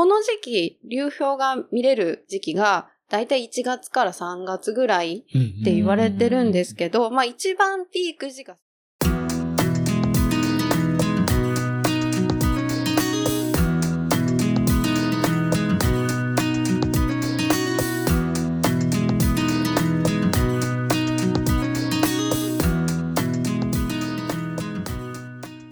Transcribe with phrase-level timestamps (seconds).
[0.00, 8.56] この時期、流氷が見れる時期が、だいたい1月から3月ぐらいって言われてるんですけど、まあ一番ピーク時が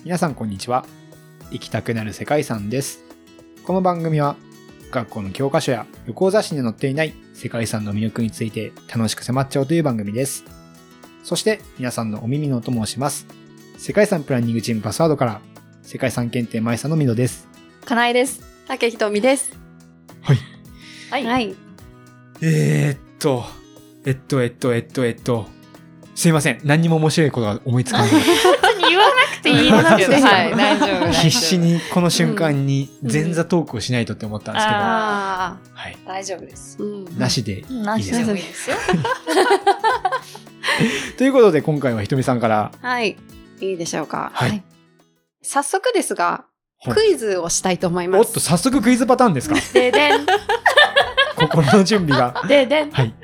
[0.04, 0.84] 皆さんこんにちは。
[1.50, 3.08] 行きたくなる世界遺産です。
[3.68, 4.34] この番組は
[4.90, 10.46] 学校の教科書や旅行雑誌に載っていない世界遺産の魅力について楽しく迫っちゃおうという番組です。
[11.22, 13.26] そして皆さんのお耳のお供をします。
[13.76, 15.42] 世界遺産プランニングチームパスワードから
[15.82, 17.46] 世界遺産検定マイサのミドです。
[17.84, 18.40] かなえです。
[18.66, 19.52] 竹ひとみです。
[20.22, 20.38] はい。
[21.10, 21.24] はい。
[21.26, 21.56] はい。
[22.40, 23.44] えー、っと、
[24.06, 25.46] えっと、えっと、えっと、えっと、
[26.14, 26.60] すいません。
[26.64, 28.10] 何にも面白いことが思いつかない。
[29.56, 30.56] ていいですけど、はい、大丈夫。
[30.56, 31.58] 大丈夫必死。
[31.58, 35.98] にこの瞬間に前座トークをしないとって思ったんですけど、ああはい。
[36.06, 36.78] 大丈夫です。
[37.18, 38.76] なしでないしでもいいですよ。
[41.16, 43.16] ということで今回はひとみさんから、はい。
[43.60, 44.30] いいでしょうか。
[44.34, 44.50] はい。
[44.50, 44.62] はい
[45.40, 46.44] 早速ですが、
[46.80, 48.28] はいクイズをしたいと思います。
[48.28, 49.54] おっと、早速クイズパターンですか？
[49.72, 50.26] ででん、
[51.36, 52.42] 心の準備が。
[52.46, 52.90] ででん。
[52.92, 53.14] はい。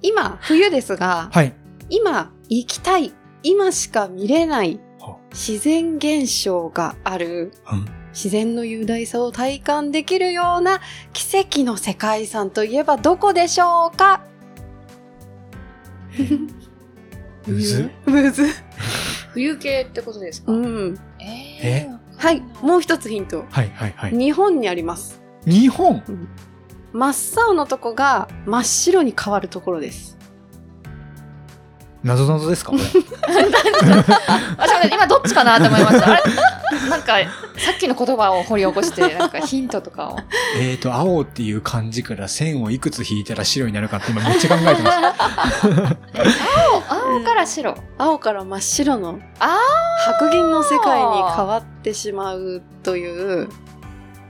[0.00, 1.54] 今、冬ですが、はい。
[1.90, 4.87] 今行きたい、今しか見れないは
[5.32, 10.80] 自然現象がある、うん自然の雄大さを体感できるような
[11.12, 14.24] 奇跡の世界遺産といえばどこでしょうか？
[17.46, 18.48] むずむず。
[19.34, 20.98] 冬系ってことですかうん。
[21.20, 21.88] え？
[22.16, 23.44] はい、もう一つヒント。
[23.50, 24.18] はいはいはい。
[24.18, 25.20] 日本にあります。
[25.46, 26.02] 日本？
[26.92, 30.17] 真っ青のとこが真っ白に変わるところです。
[32.08, 32.82] 謎謎ですかこれ？
[34.58, 36.12] あ、そう今どっちかなって思いました。
[36.12, 36.22] あれ？
[36.88, 37.14] なんか、
[37.58, 40.16] さっきの言葉を掘り起こして、なんかヒントとかを。
[40.60, 45.14] えーと、青っていう漢字から線をいくつ引いたら白になるかって今めっちゃ考えてました。
[46.88, 47.74] 青、青から白。
[47.98, 49.58] 青から真っ白のあ
[50.06, 53.48] 白銀の世界に変わってしまうという、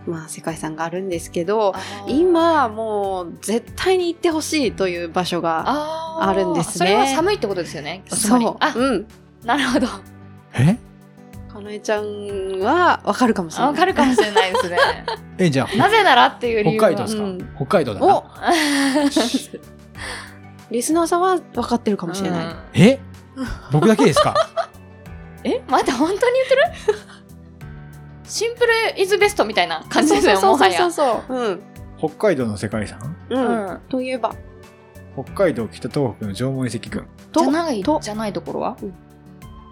[0.08, 1.74] まあ世界遺産があるんですけど、
[2.06, 8.02] 今もう絶対に行ってほしいという場所が、ああるんですねそれは寒いってことですよね。
[8.08, 8.56] そう。
[8.60, 9.06] あ、うん。
[9.44, 9.86] なるほど。
[10.54, 10.76] え？
[11.52, 13.72] かなえちゃんはわかるかもしれない。
[13.72, 14.78] わかるかもしれないですね。
[15.38, 16.88] え、じゃあ、なぜならっていう理由は。
[16.88, 18.16] 北海道ですか、うん北海道だな。
[18.16, 18.24] お
[20.70, 22.46] リスナーさんは分かってるかもしれない。
[22.46, 22.98] うんえ？
[23.72, 24.34] 僕だけですか？
[25.44, 25.62] え？
[25.68, 26.54] 待って、本当に言って
[26.92, 26.98] る？
[28.28, 30.78] シンプルイズベストみたいな感じですよ、そうもはや。
[30.78, 31.38] そうそうそう。
[31.38, 31.62] うん。
[31.98, 33.16] 北海道の世界遺産？
[33.30, 33.66] うん。
[33.66, 34.34] うんといえば、
[35.14, 37.06] 北海道北東北の縄文遺跡群。
[37.32, 38.76] とじゃない、とじゃないところは？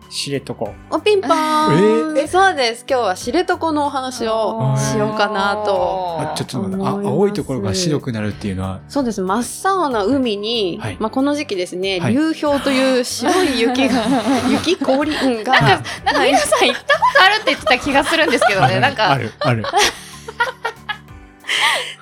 [0.08, 0.54] 知床。
[0.90, 2.26] おピンポーン、え？
[2.28, 2.84] そうです。
[2.88, 6.18] 今日は知床のお話をーしようかなと。
[6.20, 9.20] あ、ちょっと待ってあ青いところが白くなるっていうのは、そうです。
[9.20, 13.94] 真っ青な海に、はいまあこの時期ですね、はい流氷という白い雪が、
[14.50, 19.64] 雪氷うんが、なんか、なんか皆さん行ったことあるって言ってた気がするんですけどね、なんあか、る、ある。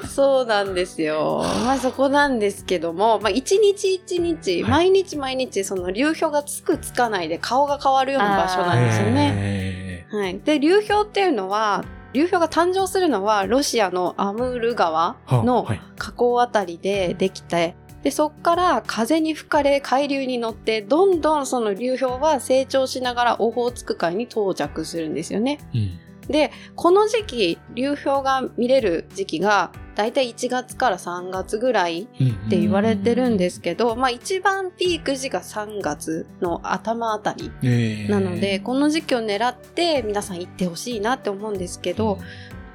[0.09, 1.43] そうなんですよ。
[1.65, 9.35] まあそこなんですけども、まあ一日一日、はい毎日毎日その流氷がつくつかないで顔が変わるような場所なんですよね。
[9.37, 10.39] へはい。
[10.39, 25.59] で、流氷っていうのは、流氷が誕生するのはロシアのアムール川のはい河口あたりでできて、で、そっから風に吹かれ海流に乗って、どんどんその流氷は成長しながらオホーツク海に到着するんですよね。
[25.75, 42.19] うんで、この時期、流氷が見れる時期が、だいたい1月から3月ぐらいうんって言われてるんですけど、まあ一番ピーク時が3月の頭あたりえーなので、この時期を狙って皆さん行ってほしいなって思うんですけど、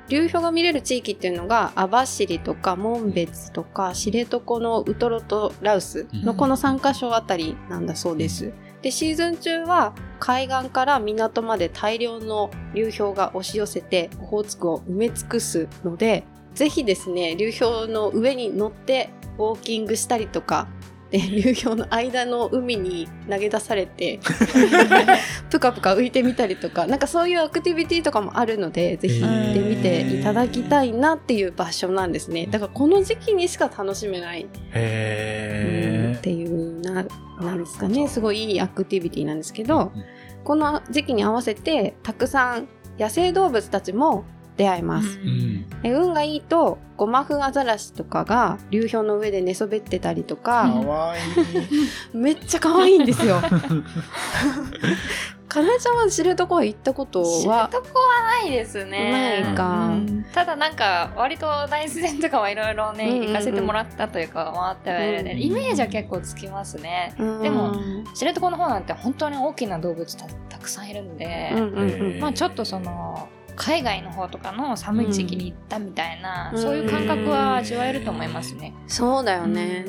[0.10, 8.52] 流氷が見れる地域っていうのが網走とか紋別とか知床のウトロとラウスのこの3カ所あたりなんだそうです。
[8.82, 16.24] で、シーズン中は海岸から港まで大量の流氷が押し寄せてオホーツクを埋め尽くすので、
[16.56, 20.68] ぜひですね、流氷の上に乗ってウォーキングしたりとか、
[21.12, 24.20] で、流氷の間の海に投げ出されて、
[25.50, 32.48] ぷかぷか浮いてみたりとか、なんかそういうアクティビティとかもあるので、ぜひ行ってみていただきたいなっていう場所なんですね。
[32.52, 36.39] だからこの時期にしか楽しめない、うんへっていう
[36.92, 37.06] な、
[37.40, 38.08] なんですかね。
[38.08, 39.92] すごいいいアクティビティなんですけーど、
[40.44, 42.68] この時期に合わせて、たくさん
[43.00, 44.26] 野生動物たちも
[44.58, 45.20] 出会えます。
[45.20, 50.70] うんで運がいいと、ゴマフアザラシとかが流氷の上で寝そべってたりとか。
[52.14, 53.40] めっちゃ可愛いんですよ。
[55.50, 57.70] かなえちゃんは知床は行ったこと知床はは
[58.24, 59.42] ないですね。
[59.44, 59.88] ないか。
[59.88, 60.26] うん。
[60.32, 63.28] ただなんか割と大自然とかはいろいろね、うんうんうん。
[63.30, 67.16] 行かせてもらったというか回ってはいるね、うんイメージは結構つきますね。
[67.18, 67.74] でも
[68.16, 71.90] 知床の方なんて本当に大きな動物たたくさんいるんで、うんうんうん。
[71.90, 76.62] えーまあちょっとその海外の方とかの寒い地域に行ったみたいな、うん。
[76.62, 78.74] そういう感覚は味わえると思いますね。
[78.88, 79.86] そうだよね、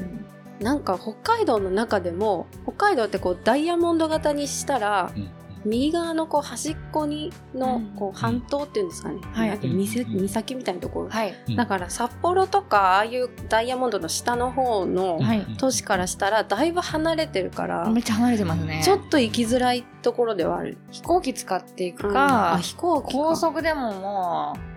[0.58, 5.30] なんか北海道の中でも北海道ってこうダイヤモンド型にしたらうん
[5.64, 7.86] 右側のこう端っこにのうん。
[7.96, 9.48] こう半島っていうんですかね、はい。
[9.48, 11.34] なんて岬岬みたいなところ、はい。
[11.48, 11.56] うん。
[11.56, 15.46] だから札幌とかああいうダイヤモンドの下の方のはい。
[15.58, 18.80] 都市からしたらだいぶ離れてるから、めっちゃ離れてますね。
[18.84, 20.78] ちょっと行きづらいところではある。
[20.90, 22.14] 飛行機使っていくうん。
[22.14, 23.12] か、あ飛行機か。
[23.12, 24.69] 高速でももう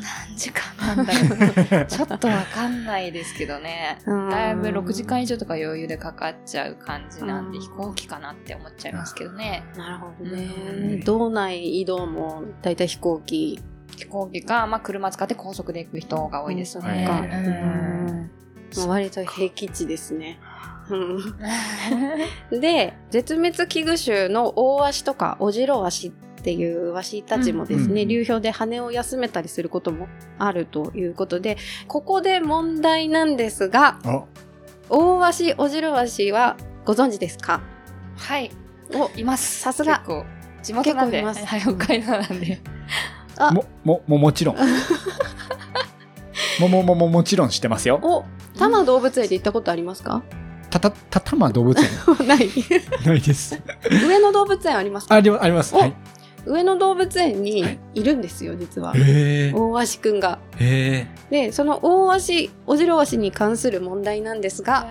[0.00, 1.86] 何時間なんだろう。
[1.88, 3.98] ちょっとわかんないですけどね。
[4.06, 4.30] うん。
[4.30, 7.62] だいぶ6時間以上とか余裕でかかっちゃう感じなんでうん。
[7.62, 9.64] 飛行機かなって思っちゃいますけどね。
[9.76, 10.42] なるほどね。
[10.44, 11.00] うん。
[11.00, 13.60] 道内移動もだいたい飛行機。
[13.96, 17.06] 飛行機か、まあ、車使って高速で行く人が多いですうんね、
[18.70, 18.88] そうん。
[18.88, 20.38] まあ割と平気値ですね。
[22.50, 26.12] で、絶滅危惧種のオオワシとかオジロワシっ
[26.46, 30.06] ていうワシたちもですね、うん流氷で羽を休めたりすることも
[30.38, 31.56] あるということで、
[31.88, 34.22] ここで問題なんですが、あ。
[34.88, 37.60] オオワシ、オジロワシはご存知ですか？
[38.16, 38.52] はい。
[38.94, 39.58] お、います。
[39.60, 39.96] さすが。
[39.98, 40.24] 結構
[40.62, 41.20] 地元なんで。
[41.22, 41.46] 結構います。
[41.46, 42.60] はい、北海道なんで。
[43.38, 43.50] あ。
[43.50, 44.56] も、も、も、もちろん。
[46.60, 47.98] も、も、も、も、もちろん知ってますよ。
[48.02, 48.26] お、多
[48.66, 50.22] 摩動物園で行ったことありますか？
[50.70, 51.86] たた、たたま動物園。
[52.26, 52.48] ない。
[53.04, 53.60] ないです。
[53.90, 55.14] 上野動物園ありますか？
[55.16, 55.74] ありあります。
[55.74, 55.94] おはい。
[56.46, 58.94] 上野動物園にはいいるんですよ、実は。
[58.94, 59.52] へえ。
[59.52, 60.38] 大鷲くんが。
[60.58, 61.46] へえ。
[61.46, 64.86] で、その大鷲、オジロワシに関する問題なんですが、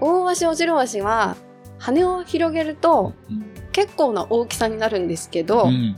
[0.00, 1.36] 大鷲、オジロワシは
[1.78, 3.12] 羽を広げると
[3.72, 5.96] 結構な大きさになるんですけど、うん。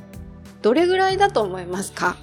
[0.63, 2.17] どれぐらいだと思いますか？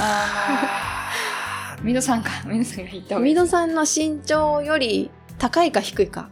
[0.00, 6.30] あの皆さんか皆さんが言ったミドさんの身長より高いか低いか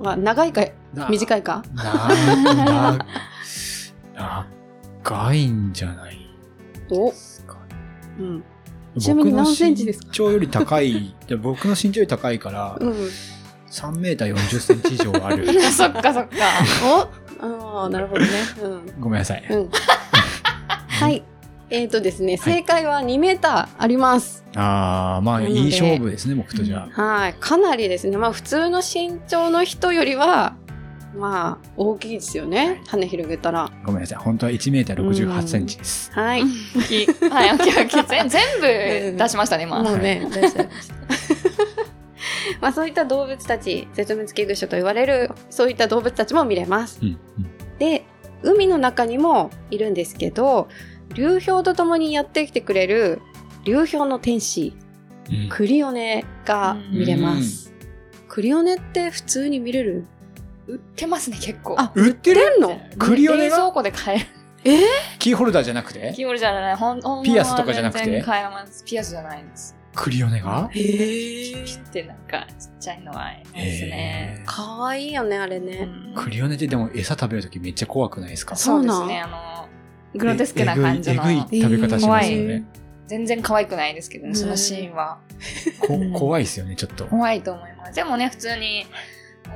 [0.00, 0.64] は長いか
[0.94, 1.62] な短いか？
[5.02, 6.18] 長いんじゃない
[6.90, 7.56] お、ですか。
[8.18, 8.44] うん。
[8.98, 10.06] ちなみに何センチですか？
[10.08, 12.92] 身長より高い、で僕の身長より高いから、うん。
[13.70, 15.46] 3メーター40センチ以上ある。
[15.70, 16.34] そっかそっか
[16.84, 17.08] お
[17.82, 18.28] ああ、なるほどね。
[18.62, 19.00] うん。
[19.00, 19.46] ごめんなさい。
[19.48, 19.70] うん。
[21.00, 21.22] はい。
[21.70, 24.44] えっ、ー、とですね、正解は2メーターあります。
[24.56, 27.02] ああ、まあ、いい勝負ですね、僕とじゃあ。
[27.02, 27.34] はい。
[27.38, 28.16] かなりですね。
[28.16, 30.56] まあ、普通の身長の人よりは、
[31.14, 32.82] まあ、大きいですよね。
[32.88, 33.70] 羽広げたら。
[33.84, 34.18] ごめんなさい。
[34.18, 36.10] 本当は1メーター68センチです。
[36.12, 36.40] はい。
[36.40, 39.80] はい、オッケーオッケー全 全部出しましたね、今。
[39.80, 40.92] もうね、大丈夫です。
[42.60, 46.98] まあ、そういった動物たち、絶滅危惧種と言われる、そういった動物たちも見れます。
[47.00, 47.16] うん。
[47.78, 48.04] で、
[48.42, 50.68] 海の中にもいるんですけど、
[51.14, 53.20] 流氷とともにやってきてくれる
[53.64, 57.72] 流氷の天使、うんクリオネが見れます。
[58.26, 60.04] クリオネって普通に見れる？
[60.66, 61.76] 売ってますね、結構。
[61.78, 62.40] あ、売ってる？
[62.40, 62.80] 売ってんの？
[62.98, 63.56] クリオネが？
[63.56, 64.26] 冷蔵庫で買える。
[65.20, 66.12] キーホルダーじゃなくて？
[66.16, 68.04] キーホルじゃない、ほん、ほんピアスとかじゃなくて？
[68.06, 68.84] 全然買えます。
[68.84, 69.76] ピアスじゃないんです。
[69.94, 70.68] クリオネが？
[70.72, 71.64] へえ。
[71.64, 74.38] ピってなんかちっちゃいのはありますね。
[74.40, 75.84] へかわいいよね、あれうね。
[75.84, 78.56] んークリオネってでも餌食べるときめっちゃ怖くないですか？
[78.56, 79.59] そうですね、あの、
[80.14, 81.22] グロテスクな感じの。
[81.30, 82.64] ええぐい食べ方しますよね。
[83.06, 85.18] 全然可愛くないですけどね、そのシーンは。
[85.80, 87.06] こ怖いですよね、ちょっと。
[87.06, 87.92] 怖いと思います。
[87.94, 88.86] でもね、普通に、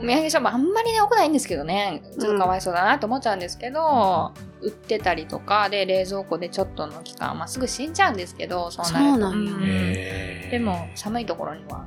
[0.01, 9.11] お土産ショップあんまりね、多くないんですけどね、ちょっとかわいそうだなと思っちゃうんですけど、売ってたりとかで冷蔵庫でちょっとの期間、まあ、すぐ死んじゃうんですけど、そうなると。
[9.13, 11.87] そうなんでも、寒いところには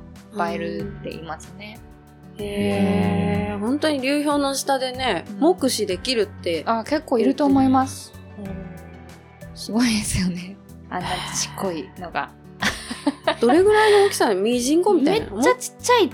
[0.50, 1.78] 映えるって言いますね。
[2.38, 3.56] へえ。
[3.60, 6.62] 本当に流氷の下でね、うん目視できるって。
[6.64, 8.17] あ、結構いると思います。
[9.54, 10.56] すごいですよね。
[10.90, 12.30] あんなちっこいのが。
[13.40, 14.34] どれぐらいの大きさ？
[14.34, 15.26] ミジンコみためいな？
[15.26, 16.10] っちゃちっちゃい、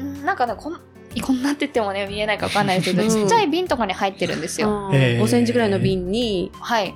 [0.00, 0.80] うんなんかね、こん
[1.22, 4.88] こんなって言ってもね、見えないかわかんないですけど、うんちっちゃい瓶とかに入ってるんですよ。
[4.88, 6.94] あーへー5センチぐらいの瓶に、はい。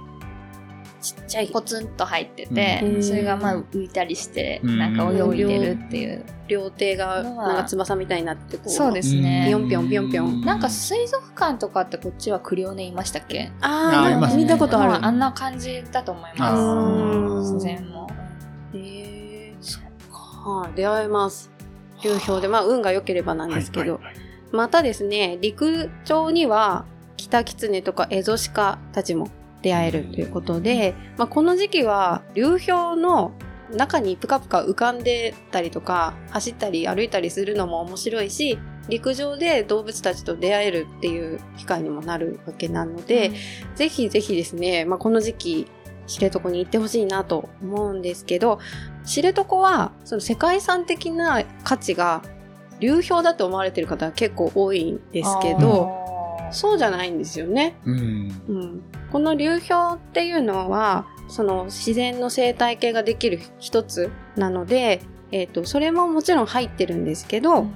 [1.02, 6.24] ちっちゃいポツンと入ってて、うんそれがまあ浮いたりして、うんなんか泳いでるっていう。
[6.48, 8.70] 両手がなんか翼みたいになってこう。
[8.70, 13.50] そうですねぴょんぴょんぴょんぴょんなんか水族館とかってこっちはクリオネいましたっけ？
[13.60, 14.92] ああ、見たことある。
[14.92, 17.52] まあんな感じだと思います。
[17.54, 18.08] 自然も。
[18.74, 19.56] へえ。
[19.60, 20.18] そっか。
[20.18, 21.50] はい出会えます。
[22.02, 23.94] 流氷で、まあ運が良ければなんですけど。
[23.94, 26.84] はいはいはいまたですね、陸上には
[27.16, 29.30] キタキツネとかエゾシカたちも
[29.62, 33.32] 出会えるということで、まあ、この時期は流氷の
[33.70, 43.30] 中にプカプカ浮かんでたりとか走ったり歩いたりするのも面白いし陸上で動物たちと出会えるっていう機会にもなるわけなので、
[43.74, 45.66] ぜひぜひですね、まあ、この時期、
[46.06, 48.58] 知床に行ってほしいなと思うんですけど、
[49.04, 52.22] 知床はその世界遺産的な価値が
[52.80, 56.01] 流氷だと思われてる方が結構多いんですけど、
[56.52, 57.76] そうじゃないんですよね。
[57.84, 58.42] うん。
[58.48, 67.66] うん、この流氷っていうのはその自然の生態系ができる一つなので、えー、とそれももちろん入ってるんですけど、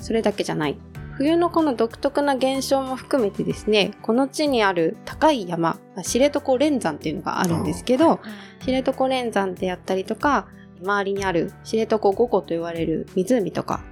[0.00, 0.78] それだけじゃない。
[1.14, 8.20] 冬のこの独特な現象も含めてですね、この地にある高い山、知床連山っていうのがあるんですけど、
[8.64, 10.48] 知床連山であったりとか、
[10.82, 13.84] 周りにある知床五湖と言われる湖とか、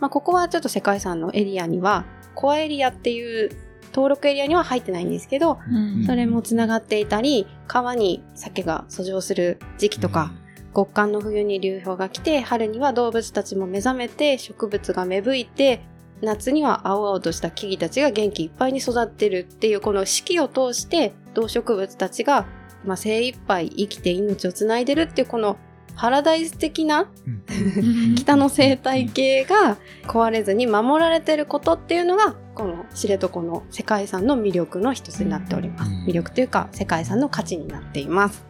[0.00, 3.50] まあ、ここはちょっと世界遺産のエリアには、コアエリアっていう
[3.92, 6.04] 登録エリアには入ってないんですけど、うん。
[6.06, 10.32] それもつながっていたり、川に鮭が遡上する時期とか、
[10.74, 15.80] 極寒の冬に流氷が来て、春には動物たちも目覚めて、植物が芽吹いて、
[16.22, 22.46] 夏には青々とした木々たちが元気いっぱいに育ってるっていうこの四季を通して動植物たちが、
[22.84, 25.58] まあ、精一杯生きて命をつないでるっていうこの
[25.96, 35.90] パラダイス的なうん北の生態系が壊れずに守られてることっていうのがこの知床の世界遺産の魅力の一つになっております。
[35.90, 38.44] うん魅力というか世界遺産の価値になっています。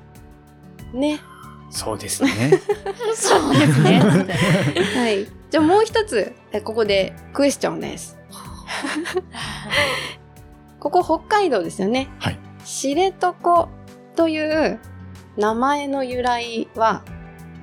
[0.93, 1.21] ね。
[1.71, 2.31] そうですね。
[3.15, 4.01] そうですね。
[4.95, 5.27] はい。
[5.51, 8.19] じゃあもう一つ、えここでクエスチョンです。
[10.79, 12.09] ここ北海道ですよね。
[12.19, 12.39] はい。
[12.65, 13.69] 知床
[14.17, 14.79] という
[15.37, 17.03] 名前の由来は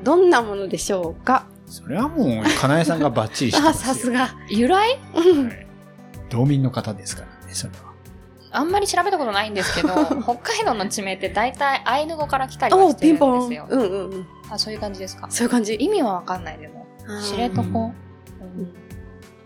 [0.04, 1.46] どんなものでしょうか？
[1.66, 3.94] それはもう、かなえさんがバッチリしてまあ、すよ。
[3.94, 4.36] さすが。
[4.50, 5.00] 由来？
[5.16, 5.68] うんはい
[6.30, 7.94] 道民の方ですからね、それは。
[8.52, 9.90] あんまり調べたことないんですけど、
[10.24, 13.50] 北海道の地名って大体アイヌ語から来たりしてるんピンポン。
[13.50, 13.68] ですよ。
[13.70, 14.28] うんうんうん。
[14.50, 15.28] あ、そういう感じですか？
[15.30, 15.76] そういう感じ。
[15.76, 16.86] 意味はわかんないでも。
[17.22, 17.62] 知床？
[17.62, 17.94] うんうん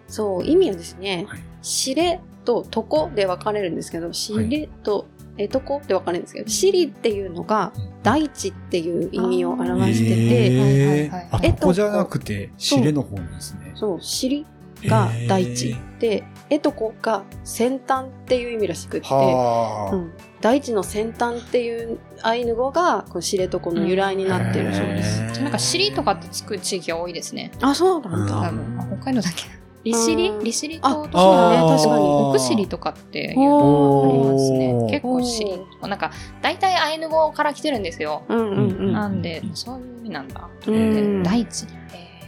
[0.07, 5.05] そう、意味はですね、はいしれと床で分かれるんですけど、しれと
[5.37, 5.81] えとこ？
[5.87, 11.11] で分かれるんですけど、しりっていうのがうん大地っていう意味を表してて、
[11.43, 13.73] えここじゃなくて、しれの方なんですね。
[13.75, 14.45] そう、しり
[14.85, 25.41] が大地で、えとこが先端っていう意味らしくって、はあ、うん、大地の先端っていうアイヌ語がこの知床の由来になってるそうです。
[25.41, 27.51] なんか尻とかってつく地域が多いですね。
[27.59, 28.41] あ、そうなんうんだ。
[28.41, 29.43] 多分、あ北海道だけ。
[29.87, 30.29] 利尻？
[30.29, 30.43] うん。
[30.43, 31.77] 利尻あ島とそうだね。
[31.77, 32.05] 確かに。
[32.05, 34.73] 奥尻とかっていうのおがありますね。
[34.89, 38.23] 結構尻とか、なんか、大体アイヌ語から来てるんですよ。
[38.27, 38.57] うんうんう
[38.89, 38.93] ん。
[38.93, 40.47] なんで、そういう意味なんだ。
[40.67, 41.23] うん。
[41.23, 41.65] 大地。
[41.69, 41.76] えー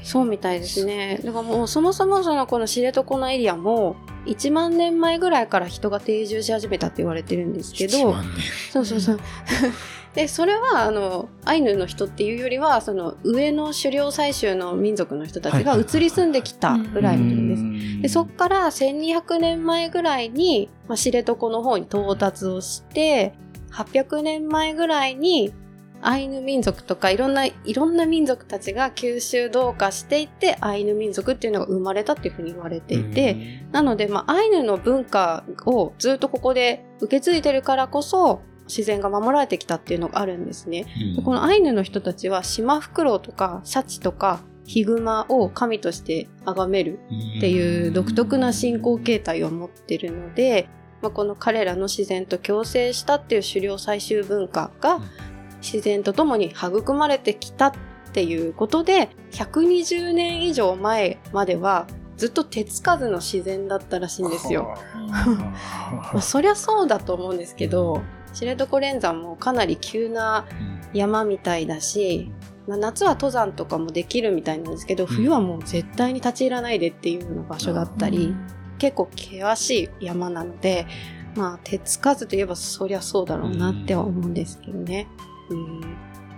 [0.09, 1.19] そうみたいですね。
[1.23, 8.15] だからもうそもそもそのこの知床のエリアも1万年前ぐらいから人が定住し始めたって言われてるんですけど、
[8.73, 9.19] そうそうそう。
[10.15, 17.61] で、それはあのアイヌの人っていうよりはその上の狩猟採集の民族の人たちが移り住んできたぐらいのことです。
[17.61, 23.33] うんでそっから1200年前ぐらいに、まあ、知床の方に到達をして
[23.73, 25.53] 800年前ぐらいに
[26.01, 40.85] アイヌ民族とかいろんないろんな民族たちが吸収同化していってアイヌ民族っていうのが生まれたっていうふうに言われていて、なので、まあ、アイヌの文化をずっとここで受け継いでるからこそ自然が守られてきたっていうのがあるんですね。
[41.17, 41.23] うん。
[41.23, 46.99] このアイヌの人たちはシマフクロウとかシャチとかヒグマを神として崇める
[47.37, 50.69] っていう独特な信仰形態を持ってるので、
[51.01, 55.03] まあ、この彼らの自然と共生したっていう狩猟採集文化がうん
[55.61, 57.73] 自然とともに育まれてきたっ
[58.11, 61.87] ていうことで120年以上前までは
[62.17, 64.75] ずっと手つかずの自然だったらしいんですよ。
[65.07, 68.01] まあ、そりゃそうだと思うんですけど
[68.33, 70.45] 知床連山もかなり急な
[70.93, 72.31] 山みたいだし、
[72.67, 78.35] まあ、夏は登山とかもできるみたいなんですけど冬はもう絶対に立ち入らないでっていうような場所だったり、
[78.79, 80.87] 結構険しい山なので、
[81.35, 85.07] まあ、手つかずといえばそりゃそうだろうなっては思うんですけどね。
[85.49, 85.81] うん、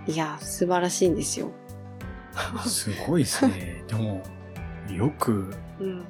[0.06, 1.50] いや、素晴らしいんですよ。
[2.66, 3.84] すごいですね。
[3.88, 4.22] でも、
[4.90, 6.04] よくうん、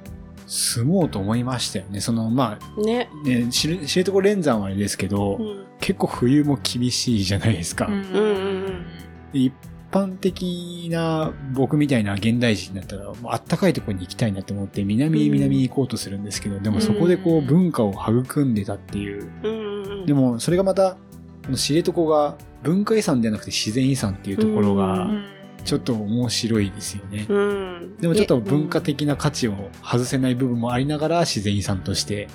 [0.47, 2.01] 住もうと思いましたよね。
[2.01, 3.09] その、まね。
[3.25, 7.87] あ、ね、知る知床連山はあれですけど、うん、結構冬も厳しいじゃないですか。
[7.87, 8.87] うんうんうん
[9.35, 9.51] 一
[9.91, 19.31] 般的な僕みたいな現代人だったら、もうあったかいところに行きたいなって思って、南へ南に行こうとするんですけど、でもそこでこううん文化を育んでたっていう。
[19.43, 20.07] うんうんうん。
[20.07, 20.97] でも、それがまた、
[21.45, 25.25] この知床が文化遺産ではなくて自然遺産っていうところうが、うん
[25.65, 27.27] ちょっと面白いですよね。
[27.29, 32.29] うん、でもちょっと文化的な価値を外せない部分もありながら自然遺産として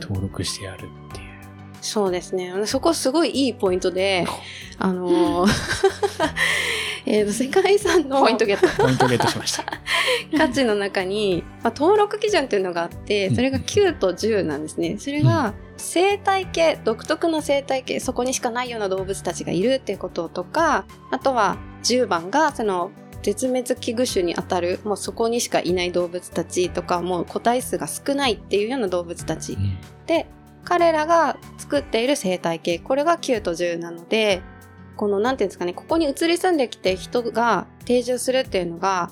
[0.00, 1.32] 登録してやるっていう。
[1.80, 2.52] そうですね。
[2.66, 4.26] そこすごいいいポイントで、
[4.78, 5.50] あのー
[7.04, 8.82] えーと、世界遺産のポイントゲット。
[8.82, 9.64] ポイントゲットしました。
[10.36, 14.98] 価値の中に、まあ、登録基準っていうのがあって、それが9と10なんですね。
[14.98, 22.92] それが生態系、独特な生態系、そこにしかないような動物たちがいるっていうこととか、あとは10番がその
[23.22, 29.56] 絶滅危惧種にあたる、もうそこにしかいない動物たちとか、もう個体数が少ないっていうような動物たち。
[30.06, 30.26] で、
[30.64, 34.42] 彼らが作っている生態系、これが9と10なので、
[34.96, 39.10] この、なんていうんですかね、ここに移り住んできて人が定住するっていうのが、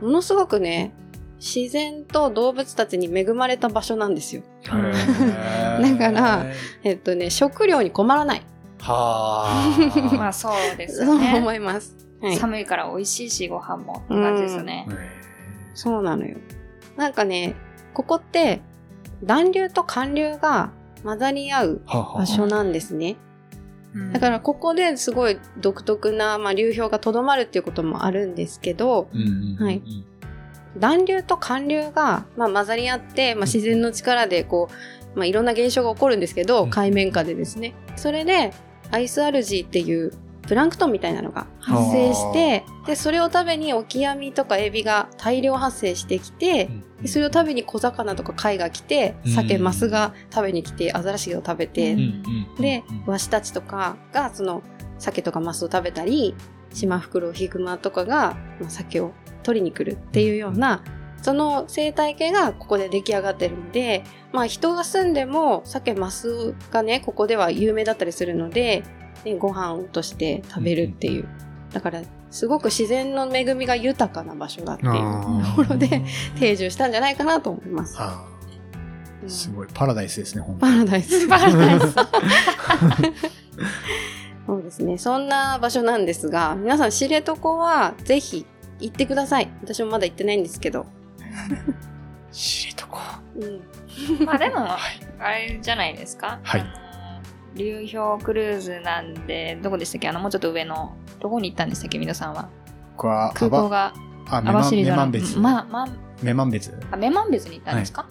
[0.00, 0.92] ものすごくね、
[1.38, 4.42] 自然と動物たちに恵まれた場所なんですよ。
[4.64, 4.70] だ
[5.96, 6.46] から
[6.82, 8.42] えっとね、食料に困らない。
[8.80, 9.72] は
[10.16, 11.16] まあそうですそう。
[11.16, 11.96] 思います。
[12.20, 12.36] はい。
[12.36, 14.86] 寒いから美味しいし、ご飯もって感じですよね。
[15.74, 16.36] そうなのよ。
[16.96, 17.54] なんかね、
[17.92, 18.62] ここって、
[19.22, 20.70] 暖流と寒流が
[21.04, 23.16] 混ざり合う場所なんですね。
[23.96, 24.12] うん。
[24.12, 29.08] だからここですごい独特な、まあ、流氷がとどまるっていうこともあるんですけど、
[29.58, 29.82] はい。
[30.78, 34.68] 暖流と寒流が、まあ、混ざり合って、まあ、自然の力でこ
[35.14, 36.70] う、まあ、いろんな現象が起こるんですけど、うん。
[36.70, 37.74] 海面下でですね。
[37.96, 38.52] それで、
[38.90, 40.12] アイスアルジーっていう
[40.46, 46.70] プランクトンみたいなのが発生して、で、それを食べにオキアミとかエビが大量発生してきて、
[47.02, 49.62] でそれを食べに小魚とか貝が来て、鮭、うん。
[49.62, 52.22] マスが食べに来て、アザラシが食べて、うん
[52.58, 54.62] で、ワシたちとかが、その、
[54.98, 56.34] 鮭とかマスを食べたり、
[56.72, 59.12] シマフクロウ、ヒグマとかが、まあ、鮭を
[59.42, 60.82] 取りに来るっていうような、
[61.22, 68.84] その生態系がここで出来上がってるので、まあ人が住んでも鮭、マスがね、ここでは有名だったりするので、
[69.24, 71.28] ね、ご飯として食べるっていう。
[71.72, 74.98] だから、すごく自然の恵みが豊かな場所だっていうと
[75.56, 76.02] ころで
[76.38, 77.98] 定住したんじゃないかなと思います。
[79.28, 81.26] すごいパラダイスですね、本当にパラダイス。
[81.28, 81.94] パラダイス
[84.46, 84.98] そうですね。
[84.98, 88.46] そんな場所なんですが、皆さん知床はぜひ
[88.80, 89.50] 行ってください。
[89.62, 90.86] 私もまだ行ってないんですけど。
[92.30, 93.20] 知床。
[93.40, 93.44] う
[94.20, 94.24] ん。
[94.24, 94.68] まあでも、
[95.18, 96.38] あれじゃないですか？
[96.44, 96.64] はい。
[97.56, 100.08] 流氷クルーズなんで、どこでしたっけ？
[100.08, 101.98] あの、もうちょっと上の、どこに行ったんでしたっけ？
[101.98, 102.48] 皆さんは。
[102.96, 103.92] 僕は、空港が、
[104.26, 105.38] 網走のメマン別。
[105.38, 105.88] ま、ま、
[106.22, 106.78] メマン別。
[106.90, 108.06] あ、メマン別に行ったんですか、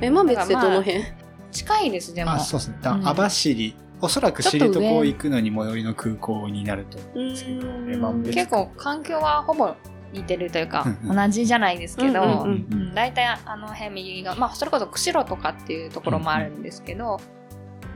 [0.00, 1.04] え、ま別ってどの辺、
[1.50, 2.32] 近いです、でも。
[2.32, 2.78] あ、そうですね。
[2.82, 8.12] だうん網走、おそらく知床行くのに最寄りの空港になると思うんですけど。
[8.32, 9.74] 結構環境はほぼ
[10.12, 17.20] 似てるというか、うんうん同じじゃないですけど、うんうんうん大体あの辺右が、まあ、それこそ釧路とかっていうところもあるんですけど、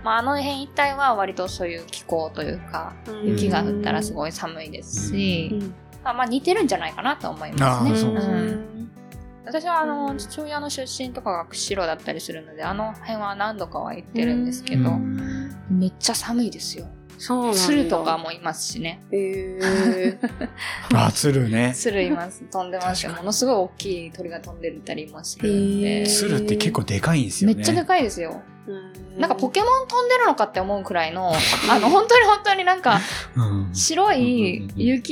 [0.09, 8.57] まあ、あの辺一帯は割とそういう気候というか、うん雪が降ったらすごい寒いですし、うんまあ、まあ似てるんじゃないかなと思いますね。
[9.45, 16.87] 私はあのうん父親の出身とかが釧路だったりするのであの辺は何度かは行ってるんですけど、うんめっちゃ寒いですよ。
[17.19, 17.59] そうなんだ。
[17.59, 19.03] 鶴とかもいますしね。
[19.13, 20.19] へー
[20.97, 21.75] あ、鶴ね。
[21.77, 22.43] 鶴います。
[22.51, 23.13] 飛んでますよ。
[23.13, 26.07] ものすごい大きい鳥が飛んでたりもするんへでー。
[26.07, 27.57] 鶴って結構でかいんですよね。
[27.57, 28.41] めっちゃでかいですよ。
[28.69, 29.21] うん。
[29.21, 31.33] なんかポケモン飛んでるのかって思うくらいの、
[31.71, 33.01] あの、本当に本当になんか、
[33.37, 33.75] うん。
[33.75, 35.03] 白いう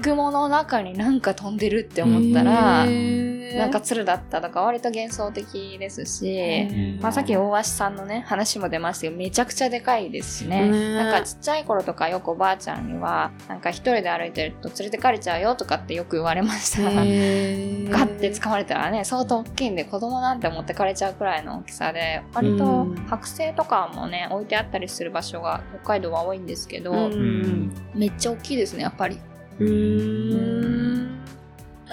[0.00, 3.42] 雲の中になんか飛んでるって思ったら、へー。
[3.58, 7.02] なんか鶴だったとか割と幻想的ですし、へー。
[7.02, 17.90] まあ、さっき大橋さんのね話も出ましたけどめちゃくちゃでかいですしね、ねなんかちっちゃい頃とかよくおばあちゃんにはなんか一人で歩いてると連れてかれちゃうよとかってよく言われました、へー。
[17.90, 23.02] ガッて掴まれたらね相当大きいんで子供なんて持ってかれちゃうくらいの大きさで割とうん。
[23.12, 27.10] 剥製とかもね置いてあったりする場所が北海道は多いんですけど、
[27.94, 29.18] めっちゃ大きいですねやっぱり。
[29.60, 30.91] うーん。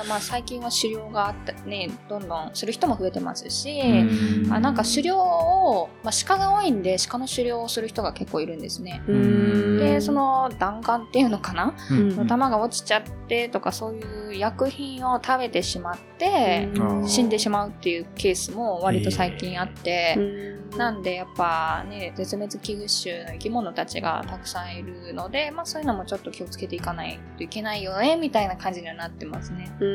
[0.04, 4.54] まあ最近は狩猟があったねどんどんする人も増えてますし、うん。
[4.54, 9.02] あなんか狩猟を、まあ、鹿が多いんで鹿の狩猟をする人が結構いるんですね。
[9.08, 12.20] でその弾丸っていうのかな、うん。
[12.20, 12.28] うん。
[12.28, 17.08] 弾が落ちちゃってとかそういう薬品を食べてしまって、うん。
[17.08, 20.22] 死んでしまうっていうケースも割と最近あって、う
[20.56, 29.72] んなんでやっぱね絶滅危惧種の生き物たちがたくさんいるので、まあ、そういうのもちょっと気をつけていかないといけないよねみたいな感じにはなってますね。
[29.80, 29.86] う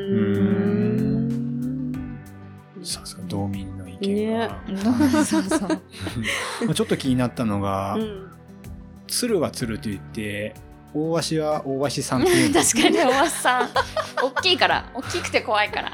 [2.83, 4.59] さすが道民の意見が。
[5.25, 5.61] そうそう。
[6.67, 8.31] まあちょっと気になったのが、うん
[9.07, 10.55] 鶴は鶴と言って、
[10.95, 13.69] 大鷲は大鷲さんっていう確かにおばさん。
[14.23, 14.91] 大きいから。
[14.95, 15.89] 大きくて怖いから。
[15.89, 15.93] い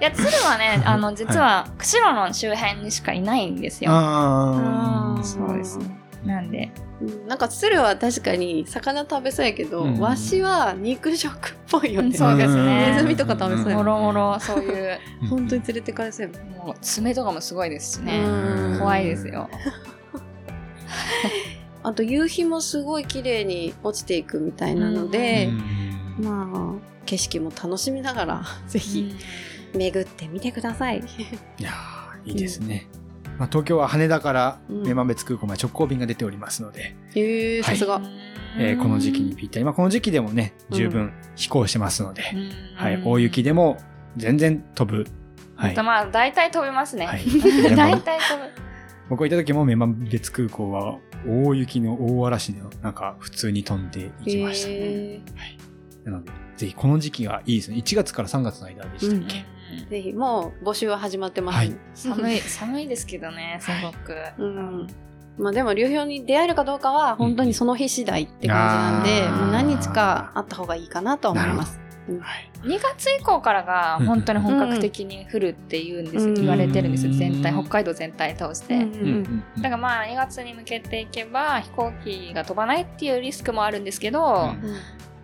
[0.00, 6.70] や鶴はねあの実は釧路の周辺にしかいないんですよ、ああーそうですねなんで。
[7.00, 7.28] うん。
[7.28, 9.98] なんか鶴は確かに魚食べそうやけど、うん。
[9.98, 12.16] ワシは肉食っぽいよね。
[12.16, 12.92] そうですね。
[12.92, 14.98] ネズミとか食べそうやもんろもろそういう。
[15.22, 18.20] ー本当に連れてかれそうやもう爪とかもすごいですしね。
[18.24, 18.78] うん。
[18.78, 19.48] 怖いですよ。
[21.82, 25.50] あと夕日もすごい綺麗に落ちていくみたいなので、
[26.18, 29.14] まあ、景色も楽しみながら、ぜひ
[29.74, 30.98] 巡ってみてください。
[30.98, 31.02] い
[31.62, 32.86] やーいいですね。
[33.38, 38.00] まあ、東京は羽田からうん女満別空港まで直行便が出ておりますので、へえ、さすが。
[38.56, 39.64] えーこの時期にぴったり。
[39.64, 42.22] まあ、この時期でもね、十う分飛行してますので、
[42.76, 43.78] はい、大で雪でも
[44.16, 45.06] 全然飛ぶ。
[45.56, 45.76] はい。
[45.76, 47.24] まあ大体飛びますね、はい
[47.76, 48.48] 大体飛ぶ
[49.08, 54.70] 僕が行った時も女満別空港は大雪の大嵐でなんか普通に飛んでいきました。
[54.70, 55.20] へえ
[56.04, 57.78] なので、ぜひこの時期がいいですね。
[57.78, 59.44] 1月から3月の間でしたっけ、
[59.90, 61.56] ぜひ、もう募集は始まってます。
[61.56, 61.76] はい。
[61.94, 64.86] 寒い寒いですけどねすごく、うん。
[65.38, 71.80] まあでも流氷に出会えるかどうかは本当にその日次第って感じなんで、うんもう何日かあった方がいいかなとは思います。
[72.06, 72.50] はい。
[72.68, 76.34] 2月以降からが本当に本格的に降るっていうんです、うん。
[76.34, 77.12] 言われてるんですよ。
[77.12, 78.86] うん全体北海道全体通して、
[79.56, 84.54] だからまあ2月に向けていけば飛行機が飛ばないっていうリスクもあるんですけど、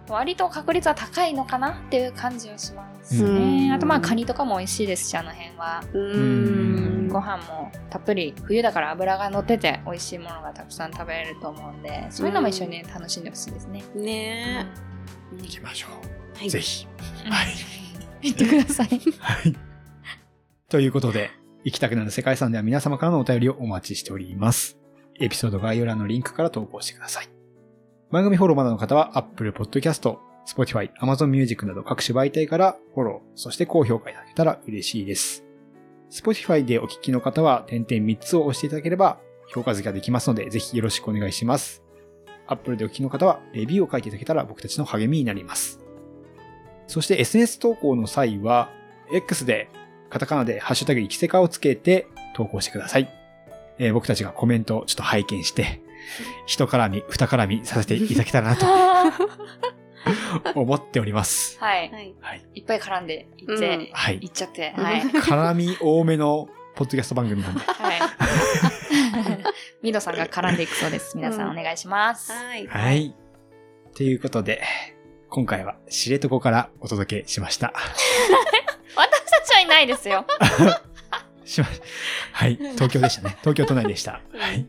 [0.09, 7.09] 割と確率は高いのかなっていう感じはしますね、うんあとまあカニとかも美味しいですしあの辺は、ううんん。
[7.09, 14.67] ご飯もたっぷり冬だから油が乗ってて美味しいものがたくさん食べれると思うんでそういうのも一緒に楽しんでほしいですね、ね
[15.39, 15.91] 行きましょう。
[16.37, 16.39] え。
[16.39, 16.87] はいぜひ。
[17.25, 17.47] うんはい。
[18.23, 19.57] 行ってくださいはい。
[20.69, 21.31] ということで、
[21.65, 24.79] 行きたくなる世界遺産では皆様からのお便りをお待ちしております。
[25.19, 27.29] エピソード概要欄のリンクから投稿してください。
[28.11, 30.19] 番組フォローまだの方は Apple Podcast、
[30.51, 35.45] Spotify、Amazon Music など各種媒体からフォロー、そして高評価いただけたら嬉しいです。
[36.11, 39.21] Spotify でお聞きの方は点々3つを押していただければ
[39.55, 41.83] 評価付けができますので、ぜひよろしくお願いします。
[42.49, 45.79] Apple でお聞きの方はレビューを書いていただけたら僕たちの励みになります。
[46.89, 48.71] そして SNS 投稿の際は、
[49.13, 49.69] X で
[50.09, 53.09] カタカナでハッシュタグ生きせかをつけて投稿してください。
[53.79, 55.81] えー僕たちがコメントをちょっと拝見して、
[56.47, 58.67] 一絡み、二絡みさせていただけたらなと
[60.55, 61.59] 思っております。
[61.61, 62.15] はいはい。
[62.21, 62.45] はい。
[62.55, 65.01] いっぱい絡んでいって、うんはいいっちゃって、うんはい。
[65.21, 67.61] 絡み多めのポッドキャスト番組なんで。
[67.61, 68.01] はい。
[69.83, 71.17] ミドさんが絡んでいくそうです。
[71.17, 72.33] 皆さんお願いします。
[72.33, 72.67] はい。
[72.67, 73.15] はい。
[73.95, 74.63] ということで、
[75.29, 77.73] 今回は知床からお届けしました。
[78.97, 80.27] 私たちはいないですよ。
[81.45, 81.67] しま、
[82.33, 82.57] はい。
[82.57, 83.37] 東京でしたね。
[83.41, 84.21] 東京都内でした。
[84.33, 84.67] はい。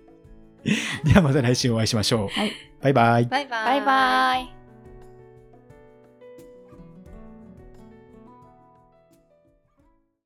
[1.03, 2.27] ではまた来週お会いしましょう。
[2.29, 3.25] はいバイバイ。
[3.25, 3.65] バイバイ。
[3.65, 4.60] バイバイ。